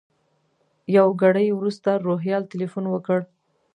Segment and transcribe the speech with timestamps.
[0.97, 3.19] یو ګړی وروسته روهیال تیلفون وکړ.